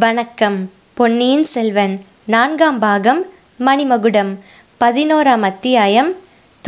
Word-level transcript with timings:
வணக்கம். 0.00 0.70
பொன்னியின் 0.94 1.44
செல்வன் 1.44 2.00
நான்காம் 2.24 2.78
பாகம் 2.78 3.26
மணிமகுடம் 3.60 4.30
பதினோராம் 4.80 5.40
அத்தியாயம் 5.40 6.12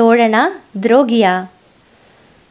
தோழனா 0.01 0.43
துரோகியா. 0.83 1.47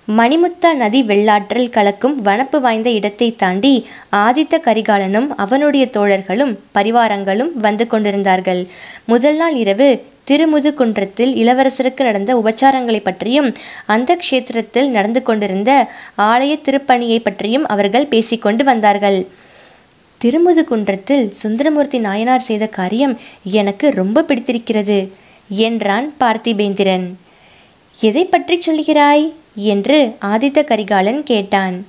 மணிமுத்தா 0.08 0.74
நதி 0.74 1.04
வெள்ளாற்றல் 1.04 1.70
கலக்கும் 1.70 2.26
வனப்பு 2.26 2.60
வாய்ந்த 2.60 2.90
இடத்தை 2.90 3.36
தாண்டி 3.36 3.88
ஆதித்த 4.12 4.60
கரிகாலனும் 4.66 5.28
அவனுடைய 5.36 5.86
தோழர்களும் 5.86 6.58
பரிவாரங்களும் 6.76 7.52
வந்து 7.54 7.88
கொண்டிருந்தார்கள். 7.88 8.68
முதல் 9.06 9.36
நாள் 9.36 9.54
இரவு 9.54 10.04
திருமுதுகுன்றத்தில் 10.32 11.36
இளவரசருக்கு 11.44 12.04
நடந்த 12.04 12.36
உபச்சாரங்களை 12.36 13.04
பற்றியும் 13.04 13.54
அந்த 13.86 14.18
க்ஷேத்திரத்தில் 14.24 14.90
நடந்து 14.90 15.22
கொண்டிருந்த 15.22 15.88
ஆலய 16.18 16.60
திருப்பணியை 16.66 17.20
பற்றியும் 17.24 17.68
அவர்கள் 17.68 18.06
பேசிக்கொண்டு 18.06 18.64
வந்தார்கள். 18.64 19.28
திருமுதுகுன்றத்தில் 20.24 21.30
சுந்தரமூர்த்தி 21.30 22.00
நாயனார் 22.00 22.42
செய்த 22.42 22.68
காரியம் 22.68 23.20
எனக்கு 23.44 23.92
ரொம்ப 23.92 24.24
பிடித்திருக்கிறது 24.24 25.12
என்றான் 25.50 26.14
பார்த்திபேந்திரன். 26.20 27.14
எதை 28.02 28.26
பற்றி 28.26 28.62
சொல்கிறாய் 28.66 29.34
என்று 29.56 30.16
ஆதித்த 30.22 30.64
கரிகாலன் 30.64 31.24
கேட்டான். 31.24 31.88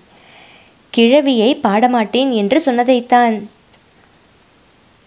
கிழவியை 0.96 1.60
பாடமாட்டேன் 1.60 2.30
என்று 2.30 2.60
சொன்னதைத்தான். 2.60 3.50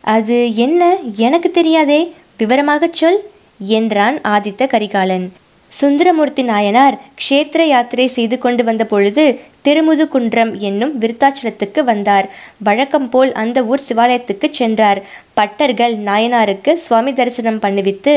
அது 0.01 0.55
என்ன? 0.55 0.97
எனக்கு 1.15 1.51
தெரியாதே. 1.51 2.13
விவரமாகச் 2.37 2.93
சொல் 2.93 3.21
என்றான் 3.59 4.21
ஆதித்த 4.21 4.67
கரிகாலன். 4.67 5.33
சுந்தரமூர்த்தி 5.71 6.43
நாயனார் 6.43 6.95
க்ஷேத்திர 7.21 7.61
யாத்திரை 7.61 8.07
செய்து 8.07 8.37
கொண்டு 8.37 8.63
வந்த 8.63 8.85
பொழுது 8.85 9.23
திருமுதுகுன்றம் 9.65 10.51
என்னும் 10.59 10.93
விருத்தாச்சலத்துக்கு 10.99 11.79
வந்தார். 11.79 12.27
வழக்கம் 12.57 13.09
போல் 13.09 13.31
அந்த 13.33 13.63
ஊர் 13.63 13.81
சிவாலயத்துக்கு 13.89 14.47
சென்றார். 14.51 15.01
பட்டர்கள் 15.35 15.95
நாயனாருக்கு 16.09 16.73
சுவாமி 16.73 17.13
தரிசனம் 17.13 17.59
பண்ணிவித்து 17.61 18.13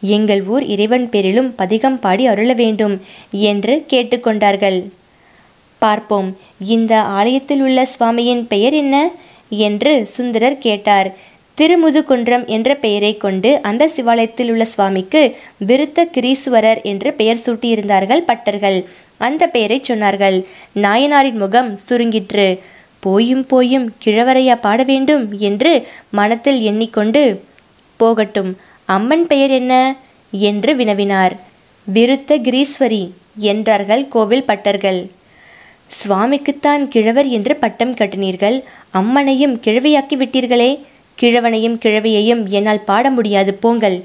எங்கள் 0.00 0.42
ஊர் 0.44 0.64
இறைவன் 0.64 1.08
பேரிலும் 1.08 1.54
பதிகம் 1.54 2.00
பாடி 2.00 2.26
அருள 2.26 2.52
வேண்டும் 2.52 2.96
என்று 3.50 3.84
கேட்டுக்கொண்டார்கள் 3.88 4.78
பார்ப்போம் 5.82 6.28
இந்த 6.66 7.00
ஆலயத்தில் 7.18 7.60
உள்ள 7.60 7.86
சுவாமியின் 7.94 8.44
பெயர் 8.48 8.72
என்ன? 8.72 8.96
என்று 9.48 10.06
சுந்தரர் 10.06 10.58
கேட்டார். 10.58 11.08
திருமுதுகுன்றம் 11.56 12.44
என்ற 12.46 12.70
பெயரை 12.76 13.16
கொண்டு 13.16 13.60
அந்த 13.62 13.90
சிவாலயத்தில் 13.96 14.50
உள்ள 14.50 14.64
சுவாமிக்கு 14.64 15.22
விருத்த 15.66 16.04
கிரீஸ்வரர் 16.16 16.82
என்று 16.82 17.12
பெயர் 17.12 17.42
சூட்டியிருந்தார்கள் 17.46 18.22
பட்டர்கள். 18.24 18.78
அந்த 19.18 19.42
பெயரை 19.46 19.80
சொன்னார்கள். 19.80 20.36
நாயனாரின் 20.76 21.38
முகம் 21.38 21.78
சுருங்கிற்று. 21.88 22.46
போயும் 23.02 23.46
போயும் 23.46 23.94
கிழவரையா 24.04 24.60
பாட 24.60 24.82
வேண்டும்? 24.82 25.24
என்று 25.40 25.72
மனத்தில் 26.10 26.60
எண்ணிக்கொண்டு 26.60 27.22
போகட்டும் 28.00 28.50
அம்மன் 28.88 29.26
பெயர் 29.26 29.50
என்ன? 29.50 29.74
என்று 30.32 30.74
வினவினார். 30.74 31.34
விருத்த 31.86 32.38
கிரீஸ்வரி 32.38 33.02
என்றார்கள் 33.50 34.08
கோவில் 34.08 34.48
பட்டர்கள். 34.48 35.00
சுவாமிக்குத்தான் 35.90 36.88
கிழவர் 36.88 37.28
என்று 37.28 37.56
பட்டம் 37.56 37.94
கட்டினீர்கள். 37.94 38.56
அம்மனையும் 38.94 39.56
கிழவையாக்கி 39.64 40.16
விட்டீர்களே! 40.16 40.70
கிழவனையும் 41.18 41.80
கிழவியையும் 41.84 42.44
என்னால் 42.58 42.86
பாட 42.90 43.10
முடியாது 43.10 43.54
போங்கள் 43.54 43.98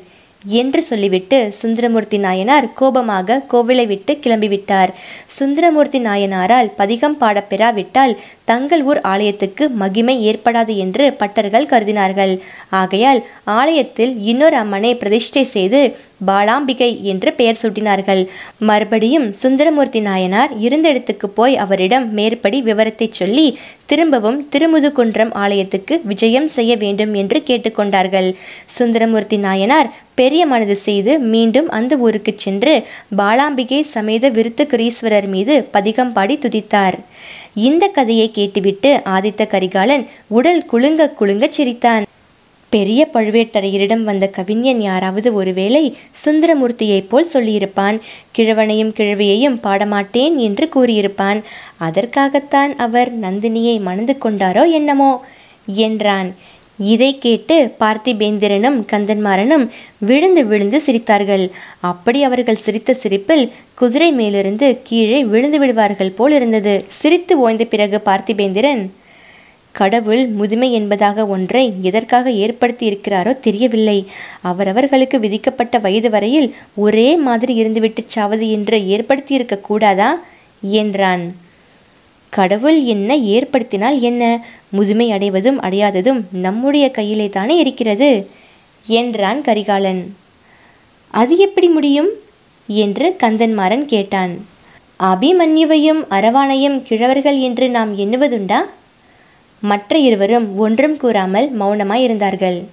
என்று 0.46 0.82
சொல்லிவிட்டு 0.82 1.38
சுந்தரமூர்த்தி 1.52 2.18
நாயனார் 2.18 2.68
கோபமாக 2.74 3.42
கோவிலை 3.52 3.86
விட்டு 3.88 4.14
கிளம்பிவிட்டார். 4.24 4.92
சுந்தரமூர்த்தி 5.38 6.00
நாயனாரால் 6.00 6.70
பதிகம் 6.76 7.18
பாடப்பெறாவிட்டால் 7.20 8.14
தங்கள் 8.46 8.84
ஊர் 8.84 9.02
ஆலயத்துக்கு 9.02 9.70
மகிமை 9.82 10.16
ஏற்படாது 10.30 10.76
என்று 10.76 11.06
பட்டர்கள் 11.20 11.70
கருதினார்கள். 11.74 12.34
ஆகையால் 12.70 13.22
ஆலயத்தில் 13.44 14.16
இன்னொரு 14.32 14.56
அம்மனை 14.56 14.94
பிரதிஷ்டை 14.96 15.44
செய்து 15.56 15.82
பாலாம்பிகை 16.30 16.90
என்று 17.12 17.30
பெயர் 17.40 17.60
சூட்டினார்கள். 17.62 18.22
மறுபடியும் 18.70 19.28
சுந்தரமூர்த்தி 19.42 20.02
நாயனார் 20.10 20.52
இருந்த 20.68 20.90
இடத்துக்கு 20.90 21.30
போய் 21.40 21.56
அவரிடம் 21.66 22.06
மேற்படி 22.20 22.60
விவரத்தை 22.62 23.08
சொல்லி 23.22 23.48
திரும்பவும் 23.92 24.40
திருமுதுகுன்றம் 24.54 25.34
ஆலயத்துக்கு 25.44 25.96
விஜயம் 26.12 26.50
செய்ய 26.58 26.76
வேண்டும் 26.84 27.14
என்று 27.14 27.40
கேட்டுக்கொண்டார்கள் 27.50 28.30
சுந்தரமூர்த்தி 28.78 29.40
நாயனார் 29.48 29.90
பெரிய 30.20 30.44
மனது 30.46 30.76
செய்து 30.88 31.12
மீண்டும் 31.34 31.70
அந்த 31.78 31.94
ஊருக்கு 32.06 32.34
சென்று 32.38 32.74
பாலாம்பிகை 33.18 33.80
சமேத 33.94 34.30
விருத்தகிரீஸ்வரர் 34.38 35.28
மீது 35.28 35.54
பதிகம் 35.76 36.14
பாடி 36.14 36.36
துதித்தார். 36.36 36.98
இந்த 37.68 37.84
கதையை 37.98 38.28
கேட்டுவிட்டு 38.32 38.92
ஆதித்த 39.16 39.48
கரிகாலன் 39.54 40.06
உடல் 40.38 40.64
குலுங்க 40.66 41.10
குலுங்க 41.20 41.48
சிரித்தான். 41.50 42.06
பெரிய 42.72 43.02
பழுவேட்டரையரிடம் 43.14 44.04
வந்த 44.04 44.26
கவிஞன் 44.28 44.82
யாராவது 44.82 45.34
ஒருவேளை 45.34 45.82
சுந்தரமூர்த்தியைப் 46.26 47.10
போல் 47.10 47.32
சொல்லியிருப்பான் 47.34 47.98
கிழவனையும் 48.38 48.94
கிழவியையும் 48.98 49.58
பாடமாட்டேன் 49.60 50.36
என்று 50.38 50.70
கூறியிருப்பான். 50.76 51.42
அதற்காகத்தான் 51.78 52.76
அவர் 52.78 53.12
நந்தினியை 53.20 53.76
மணந்து 53.82 54.16
கொண்டாரோ 54.24 54.64
என்னமோ? 54.72 55.12
என்றான். 55.66 56.30
இதை 56.78 57.18
கேட்டு 57.18 57.76
பார்த்திபேந்திரனும் 57.80 58.78
கந்தன்மாரனும் 58.92 59.66
விழுந்து 60.00 60.46
விழுந்து 60.46 60.82
சிரித்தார்கள். 60.86 61.46
அப்படி 61.82 62.24
அவர்கள் 62.24 62.64
சிரித்த 62.66 62.94
சிரிப்பில் 62.94 63.46
குதிரை 63.76 64.10
மேலிருந்து 64.12 64.80
கீழே 64.84 65.20
விழுந்து 65.24 65.60
விடுவார்கள் 65.60 66.12
போல் 66.12 66.32
இருந்தது. 66.32 66.74
சிரித்து 66.88 67.36
ஓய்ந்த 67.40 67.66
பிறகு 67.66 68.00
பார்த்திபேந்திரன் 68.06 68.84
கடவுள் 69.72 70.28
முதுமை 70.28 70.74
என்பதாக 70.74 71.28
ஒன்றை 71.28 71.74
எதற்காக 71.82 72.32
ஏற்படுத்தி 72.32 72.90
இருக்கிறாரோ 72.90 73.40
தெரியவில்லை. 73.40 74.06
அவரவர்களுக்கு 74.42 75.20
விதிக்கப்பட்ட 75.20 75.78
வயது 75.78 76.10
வரையில் 76.10 76.56
ஒரே 76.76 77.16
மாதிரி 77.16 77.64
இருந்துவிட்டு 77.64 78.04
சாவது 78.08 78.52
என்று 78.52 78.88
ஏற்படுத்தி 78.88 79.38
இருக்கக்கூடாதா 79.38 80.10
என்றான். 80.62 81.36
கடவுள் 82.30 82.84
என்ன 82.84 83.18
ஏற்படுத்தினால் 83.18 84.00
என்ன? 84.00 84.46
முதுமை 84.70 85.12
அடைவதும் 85.12 85.62
அடையாததும் 85.62 86.24
நம்முடைய 86.32 86.92
கையிலே 86.92 87.30
தானே 87.30 87.58
இருக்கிறது? 87.58 88.30
என்றான் 88.88 89.42
கரிகாலன். 89.42 90.16
அது 91.08 91.38
எப்படி 91.38 91.68
முடியும்? 91.68 92.10
என்று 92.68 93.16
கந்தன்மாறன் 93.24 93.86
கேட்டான். 93.86 94.46
அபிமன்யுவையும் 95.00 96.02
அரவானையும் 96.10 96.78
கிழவர்கள் 96.90 97.40
என்று 97.40 97.70
நாம் 97.70 97.98
எண்ணுவதுண்டா? 97.98 98.62
மற்ற 99.62 99.98
இருவரும் 99.98 100.58
ஒன்றும் 100.58 100.98
கூறாமல் 100.98 101.60
மௌனமாயிருந்தார்கள். 101.60 102.64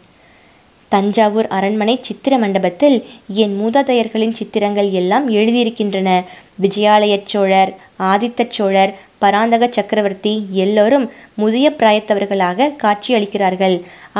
தஞ்சாவூர் 0.88 1.46
அரண்மனை 1.46 1.98
சித்திர 2.00 2.38
மண்டபத்தில் 2.38 3.04
என் 3.26 3.54
மூதாதையர்களின் 3.60 4.32
சித்திரங்கள் 4.32 4.90
எல்லாம் 4.90 5.30
எழுதியிருக்கின்றன. 5.30 6.24
விஜயாலய 6.62 7.16
சோழர் 7.24 7.72
ஆதித்த 8.12 8.46
சோழர் 8.48 8.94
பராந்தக 9.22 9.64
சக்கரவர்த்தி 9.76 10.32
எல்லோரும் 10.64 11.06
முதிய 11.40 11.66
பிராயத்தவர்களாக 11.78 12.68
காட்சியளிக்கிறார்கள். 12.82 13.74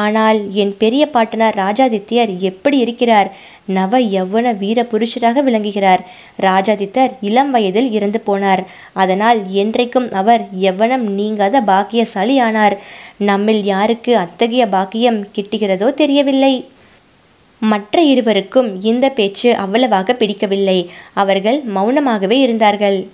ஆனால் 0.04 0.38
என் 0.62 0.72
பெரிய 0.82 1.03
பாட்டனார் 1.15 1.59
ராஜாதித்யர் 1.65 2.31
எப்படி 2.50 2.78
இருக்கிறார்? 2.84 3.28
நவ 3.76 4.00
யவ்வன 4.16 4.56
வீர 4.62 4.82
புருஷராக 4.93 5.43
விளங்குகிறார். 5.49 6.03
ராஜாதித்தர் 6.47 7.12
இளம் 7.28 7.50
வயதில் 7.50 7.91
இறந்து 7.99 8.21
போனார். 8.26 8.62
அதனால் 9.03 9.41
என்றைக்கும் 9.62 10.09
அவர் 10.22 10.44
எவ்வனம் 10.70 11.05
நீங்காத 11.19 11.60
பாக்கியசாலி 11.60 12.37
ஆனார் 12.49 12.76
நம்மில் 13.31 13.62
யாருக்கு 13.75 14.15
அத்தகைய 14.16 14.66
பாக்கியம் 14.76 15.20
கிட்டுகிறதோ 15.37 15.91
தெரியவில்லை. 16.03 16.55
மற்ற 17.60 18.02
இருவருக்கும் 18.02 18.80
இந்த 18.80 19.10
பேச்சு 19.10 19.54
அவ்வளவாக 19.54 20.14
பிடிக்கவில்லை. 20.14 20.91
அவர்கள் 21.12 21.62
மௌனமாகவே 21.74 22.30
இருந்தார்கள். 22.30 23.06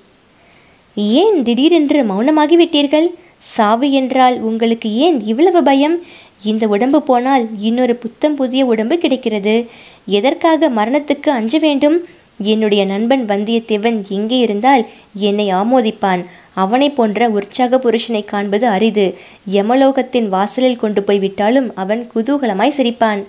ஏன் 0.95 1.43
திடீரென்று 1.43 2.03
மௌனமாகிவிட்டீர்கள்? 2.03 3.07
சாவு 3.39 3.91
என்றால் 3.91 4.41
உங்களுக்கு 4.41 4.95
ஏன் 4.95 5.25
இவ்வளவு 5.25 5.63
பயம்? 5.63 6.03
இந்த 6.45 6.67
உடம்பு 6.67 7.03
போனால் 7.03 7.49
இன்னொரு 7.59 7.97
புத்தம் 7.97 8.35
புதிய 8.35 8.67
உடம்பு 8.67 8.99
கிடைக்கிறது. 8.99 9.67
எதற்காக 10.07 10.69
மரணத்துக்கு 10.69 11.29
அஞ்ச 11.29 11.59
வேண்டும்? 11.59 12.05
என்னுடைய 12.39 12.85
நண்பன் 12.85 13.25
வந்தியத்தேவன் 13.25 14.09
எங்கே 14.09 14.39
இருந்தால் 14.39 14.87
என்னை 15.15 15.53
ஆமோதிப்பான். 15.53 16.25
அவனை 16.55 16.91
போன்ற 16.91 17.29
உற்சாக 17.29 17.77
புருஷனை 17.77 18.25
காண்பது 18.25 18.67
அரிது. 18.67 19.19
யமலோகத்தின் 19.53 20.29
வாசலில் 20.29 20.77
கொண்டு 20.77 21.03
போய் 21.03 21.19
விட்டாலும் 21.19 21.75
அவன் 21.75 22.11
குதூகலமாய் 22.15 22.77
சிரிப்பான். 22.77 23.23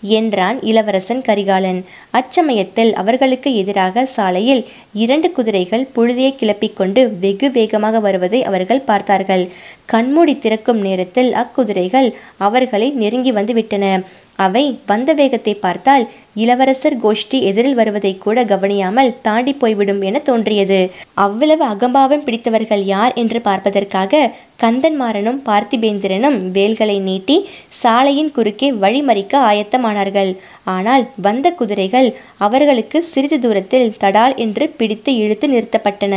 என்றான் 0.00 0.62
இளவரசன் 0.62 1.22
கரிகாலன். 1.22 1.84
அச்சமயத்தில் 2.12 2.92
அவர்களுக்கு 2.92 3.56
எதிராக 3.56 4.06
சாலையில் 4.06 4.68
இரண்டு 4.92 5.32
குதிரைகள் 5.32 5.88
புழுதியை 5.96 6.32
கிளப்பிக்கொண்டு 6.34 7.18
வெகு 7.20 7.50
வேகமாக 7.50 8.00
வருவதை 8.00 8.44
அவர்கள் 8.44 8.80
பார்த்தார்கள். 8.80 9.48
கண்மூடி 9.86 10.38
திறக்கும் 10.38 10.80
நேரத்தில் 10.80 11.32
அக்குதிரைகள் 11.32 12.12
அவர்களை 12.36 12.90
நெருங்கி 12.90 13.32
வந்து 13.32 13.54
விட்டன 13.54 14.02
அவை 14.38 14.64
வந்த 14.86 15.10
வேகத்தை 15.14 15.54
பார்த்தால் 15.54 16.04
இளவரசர் 16.42 16.96
கோஷ்டி 17.04 17.38
எதிரில் 17.48 17.78
வருவதை 17.78 18.12
கூட 18.18 18.44
கவனியாமல் 18.44 19.16
தாண்டி 19.22 19.52
போய்விடும் 19.52 20.02
என 20.02 20.20
தோன்றியது. 20.28 20.78
அவ்வளவு 21.24 21.64
அகம்பாவம் 21.64 22.24
பிடித்தவர்கள் 22.26 22.84
யார் 22.84 23.14
என்று 23.14 23.40
பார்ப்பதற்காக 23.40 24.30
கந்தன்மாறனும் 24.62 25.38
பார்த்திபேந்திரனும் 25.48 26.36
வேல்களை 26.56 26.96
நீட்டி 26.98 27.36
சாலையின் 27.80 28.32
குறுக்கே 28.36 28.68
வழிமறிக்க 28.82 29.34
ஆயத்தமானார்கள். 29.50 30.32
ஆனால் 30.74 31.04
வந்த 31.26 31.46
குதிரைகள் 31.50 32.08
அவர்களுக்கு 32.46 32.98
சிறிது 33.02 33.38
தூரத்தில் 33.38 33.92
தடால் 34.02 34.34
என்று 34.36 34.64
பிடித்து 34.80 35.12
இழுத்து 35.16 35.48
நிறுத்தப்பட்டன. 35.48 36.14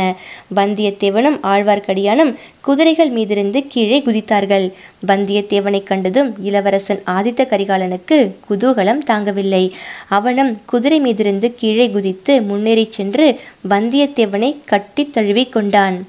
வந்தியத்தேவனும் 0.58 1.38
ஆழ்வார்க்கடியானும் 1.52 2.32
குதிரைகள் 2.60 3.12
மீதிருந்து 3.16 3.60
கீழே 3.66 4.00
குதித்தார்கள். 4.00 4.66
வந்தியத்தேவனை 5.06 5.82
கண்டதும் 5.82 6.30
இளவரசன் 6.48 7.02
ஆதித்த 7.16 7.42
கரிகாலனுக்கு 7.44 8.03
குதூகலம் 8.10 8.98
தாங்கவில்லை. 9.06 9.70
அவனும் 10.08 10.58
குதிரை 10.66 11.00
மீதிருந்து 11.00 11.52
கீழே 11.56 11.90
குதித்து 11.90 12.42
முன்னேறிச் 12.42 12.92
சென்று 12.92 13.40
வந்தியத்தேவனை 13.68 14.56
கட்டி 14.64 15.10
தழுவி 15.10 15.44
கொண்டான். 15.44 16.06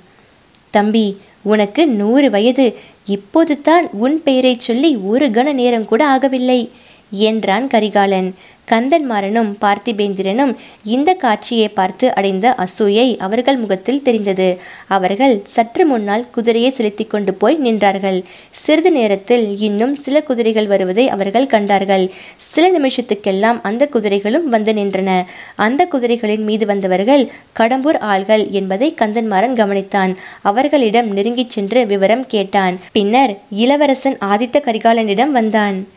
தம்பி 0.69 1.18
உனக்கு 1.42 1.88
நூறு 1.88 2.30
வயது. 2.30 2.75
இப்போது 3.06 3.62
தான் 3.62 3.89
உன் 3.92 4.24
பெயரைச் 4.24 4.59
சொல்லி 4.59 4.95
ஒரு 4.95 5.30
கண 5.30 5.53
நேரம் 5.53 5.86
கூட 5.86 6.07
ஆகவில்லை. 6.07 6.69
என்றான் 7.10 7.68
கரிகாலன். 7.68 8.34
கந்தன்மாறனும் 8.72 9.54
பார்த்திபேந்திரனும் 9.62 10.56
இந்த 10.84 11.13
காட்சியை 11.13 11.68
பார்த்து 11.68 12.16
அடைந்த 12.16 12.56
அசூயை 12.57 13.18
அவர்கள் 13.18 13.57
முகத்தில் 13.57 14.02
தெரிந்தது. 14.02 14.60
அவர்கள் 14.88 15.42
சற்று 15.46 15.86
முன்னால் 15.86 16.28
குதிரையை 16.31 16.72
செலுத்தி 16.72 17.04
கொண்டு 17.04 17.34
போய் 17.34 17.60
நின்றார்கள். 17.63 18.24
சிறிது 18.50 18.92
நேரத்தில் 18.92 19.60
இன்னும் 19.60 19.96
சில 19.96 20.24
குதிரைகள் 20.24 20.68
வருவதை 20.68 21.10
அவர்கள் 21.10 21.48
கண்டார்கள். 21.48 22.12
சில 22.36 22.80
நிமிஷத்துக்கெல்லாம் 22.80 23.60
அந்த 23.62 23.88
குதிரைகளும் 23.88 24.50
வந்து 24.50 24.74
நின்றன. 24.74 25.24
அந்த 25.56 25.88
குதிரைகளின் 25.92 26.44
மீது 26.44 26.66
வந்தவர்கள் 26.66 27.31
கடம்பூர் 27.60 28.00
ஆள்கள் 28.00 28.50
என்பதை 28.50 28.96
கந்தன்மாறன் 29.01 29.56
கவனித்தான். 29.56 30.16
அவர்களிடம் 30.42 31.18
நெருங்கிச் 31.18 31.50
சென்று 31.50 31.86
விவரம் 31.86 32.28
கேட்டான். 32.28 32.80
பின்னர் 32.92 33.38
இளவரசன் 33.50 34.18
ஆதித்த 34.18 34.60
கரிகாலனிடம் 34.60 35.30
வந்தான். 35.30 35.88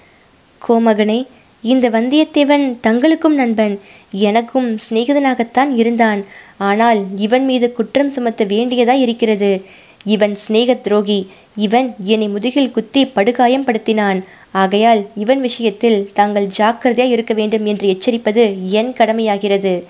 கோமகனே 0.68 1.26
இந்த 1.62 1.90
வந்தியத்தேவன் 1.90 2.76
தங்களுக்கும் 2.82 3.34
நண்பன். 3.34 3.80
எனக்கும் 4.10 4.78
சிநேகிதனாகத்தான் 4.90 5.74
இருந்தான். 5.74 6.24
ஆனால் 6.58 7.00
இவன் 7.16 7.44
மீது 7.44 7.72
குற்றம் 7.72 8.08
சுமத்த 8.08 8.44
வேண்டியதாய் 8.44 9.00
இருக்கிறது. 9.00 9.62
இவன் 10.04 10.34
சிநேக 10.34 10.74
துரோகி. 10.74 11.30
இவன் 11.56 11.94
என்னை 12.04 12.28
முதுகில் 12.28 12.70
குத்தி 12.70 13.06
படுகாயம் 13.06 13.64
படுத்தினான். 13.64 14.22
ஆகையால் 14.52 15.06
இவன் 15.16 15.40
விஷயத்தில் 15.40 16.10
தாங்கள் 16.14 16.48
ஜாக்கிரதையாய் 16.58 17.10
இருக்க 17.10 17.34
வேண்டும் 17.34 17.66
என்று 17.66 17.86
எச்சரிப்பது 17.88 18.44
என் 18.64 18.92
கடமையாகிறது 18.92 19.84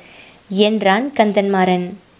என்றான் 0.48 1.12
கந்தன்மாறன். 1.16 1.86